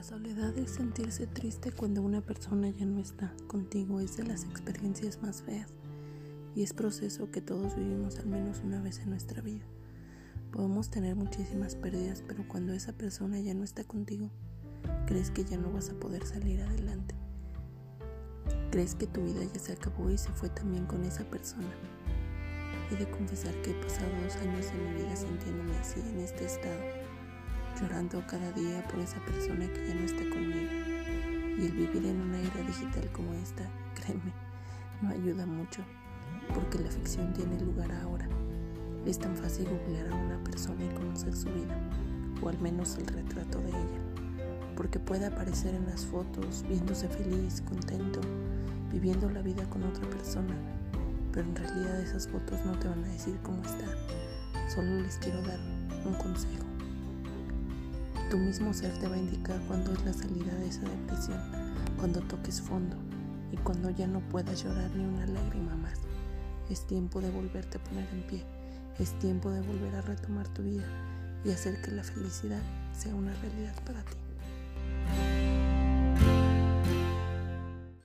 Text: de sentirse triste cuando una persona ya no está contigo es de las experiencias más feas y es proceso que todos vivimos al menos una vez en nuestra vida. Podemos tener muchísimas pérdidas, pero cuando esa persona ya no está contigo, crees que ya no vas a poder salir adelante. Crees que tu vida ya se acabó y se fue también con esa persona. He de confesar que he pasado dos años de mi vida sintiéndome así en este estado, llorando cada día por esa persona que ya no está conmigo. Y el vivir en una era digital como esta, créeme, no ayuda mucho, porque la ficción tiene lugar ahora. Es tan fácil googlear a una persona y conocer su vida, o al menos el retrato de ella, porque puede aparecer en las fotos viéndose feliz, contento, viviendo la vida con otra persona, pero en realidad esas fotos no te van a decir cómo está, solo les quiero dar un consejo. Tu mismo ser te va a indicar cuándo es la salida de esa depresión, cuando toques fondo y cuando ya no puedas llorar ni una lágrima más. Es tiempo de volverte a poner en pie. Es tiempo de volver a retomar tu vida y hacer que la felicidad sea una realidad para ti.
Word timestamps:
de 0.00 0.66
sentirse 0.66 1.26
triste 1.26 1.72
cuando 1.72 2.00
una 2.00 2.22
persona 2.22 2.70
ya 2.70 2.86
no 2.86 3.00
está 3.00 3.34
contigo 3.46 4.00
es 4.00 4.16
de 4.16 4.22
las 4.22 4.44
experiencias 4.44 5.20
más 5.20 5.42
feas 5.42 5.74
y 6.54 6.62
es 6.62 6.72
proceso 6.72 7.30
que 7.30 7.42
todos 7.42 7.76
vivimos 7.76 8.18
al 8.18 8.26
menos 8.26 8.62
una 8.64 8.80
vez 8.80 8.98
en 9.00 9.10
nuestra 9.10 9.42
vida. 9.42 9.66
Podemos 10.52 10.88
tener 10.88 11.16
muchísimas 11.16 11.74
pérdidas, 11.76 12.24
pero 12.26 12.48
cuando 12.48 12.72
esa 12.72 12.94
persona 12.94 13.40
ya 13.40 13.52
no 13.52 13.62
está 13.62 13.84
contigo, 13.84 14.30
crees 15.06 15.30
que 15.30 15.44
ya 15.44 15.58
no 15.58 15.70
vas 15.70 15.90
a 15.90 16.00
poder 16.00 16.24
salir 16.24 16.62
adelante. 16.62 17.14
Crees 18.70 18.94
que 18.94 19.06
tu 19.06 19.22
vida 19.22 19.44
ya 19.52 19.60
se 19.60 19.72
acabó 19.74 20.10
y 20.10 20.16
se 20.16 20.32
fue 20.32 20.48
también 20.48 20.86
con 20.86 21.04
esa 21.04 21.24
persona. 21.24 21.74
He 22.90 22.96
de 22.96 23.08
confesar 23.10 23.52
que 23.60 23.72
he 23.72 23.82
pasado 23.82 24.08
dos 24.24 24.34
años 24.36 24.64
de 24.64 24.78
mi 24.78 25.02
vida 25.02 25.14
sintiéndome 25.14 25.76
así 25.76 26.00
en 26.00 26.20
este 26.20 26.46
estado, 26.46 26.80
llorando 27.80 28.22
cada 28.26 28.52
día 28.52 28.86
por 28.88 29.00
esa 29.00 29.18
persona 29.24 29.66
que 29.72 29.88
ya 29.88 29.94
no 29.94 30.04
está 30.04 30.28
conmigo. 30.28 30.70
Y 31.58 31.66
el 31.66 31.72
vivir 31.72 32.06
en 32.06 32.20
una 32.20 32.38
era 32.38 32.62
digital 32.66 33.10
como 33.12 33.32
esta, 33.34 33.62
créeme, 33.94 34.32
no 35.02 35.10
ayuda 35.10 35.46
mucho, 35.46 35.82
porque 36.54 36.78
la 36.78 36.90
ficción 36.90 37.32
tiene 37.32 37.60
lugar 37.60 37.90
ahora. 37.92 38.28
Es 39.06 39.18
tan 39.18 39.34
fácil 39.34 39.66
googlear 39.68 40.08
a 40.08 40.14
una 40.14 40.42
persona 40.44 40.84
y 40.84 40.94
conocer 40.94 41.34
su 41.34 41.48
vida, 41.48 41.76
o 42.42 42.48
al 42.48 42.58
menos 42.60 42.96
el 42.98 43.06
retrato 43.06 43.60
de 43.60 43.70
ella, 43.70 44.00
porque 44.76 44.98
puede 44.98 45.26
aparecer 45.26 45.74
en 45.74 45.86
las 45.86 46.04
fotos 46.04 46.64
viéndose 46.68 47.08
feliz, 47.08 47.62
contento, 47.62 48.20
viviendo 48.92 49.30
la 49.30 49.40
vida 49.40 49.64
con 49.70 49.82
otra 49.84 50.08
persona, 50.10 50.54
pero 51.32 51.48
en 51.48 51.56
realidad 51.56 52.00
esas 52.00 52.28
fotos 52.28 52.60
no 52.66 52.78
te 52.78 52.88
van 52.88 53.04
a 53.04 53.08
decir 53.08 53.38
cómo 53.42 53.62
está, 53.62 53.86
solo 54.68 55.00
les 55.00 55.16
quiero 55.16 55.40
dar 55.42 55.58
un 56.04 56.14
consejo. 56.14 56.69
Tu 58.30 58.38
mismo 58.38 58.72
ser 58.72 58.96
te 59.00 59.08
va 59.08 59.16
a 59.16 59.18
indicar 59.18 59.60
cuándo 59.66 59.92
es 59.92 60.04
la 60.04 60.12
salida 60.12 60.54
de 60.54 60.68
esa 60.68 60.82
depresión, 60.82 61.40
cuando 61.98 62.20
toques 62.20 62.60
fondo 62.60 62.96
y 63.50 63.56
cuando 63.56 63.90
ya 63.90 64.06
no 64.06 64.20
puedas 64.28 64.62
llorar 64.62 64.88
ni 64.94 65.04
una 65.04 65.26
lágrima 65.26 65.74
más. 65.74 65.98
Es 66.70 66.86
tiempo 66.86 67.20
de 67.20 67.28
volverte 67.32 67.78
a 67.78 67.82
poner 67.82 68.08
en 68.12 68.22
pie. 68.28 68.44
Es 69.00 69.18
tiempo 69.18 69.50
de 69.50 69.62
volver 69.62 69.96
a 69.96 70.02
retomar 70.02 70.46
tu 70.54 70.62
vida 70.62 70.84
y 71.44 71.50
hacer 71.50 71.82
que 71.82 71.90
la 71.90 72.04
felicidad 72.04 72.62
sea 72.92 73.16
una 73.16 73.34
realidad 73.34 73.74
para 73.84 74.04
ti. 74.04 74.29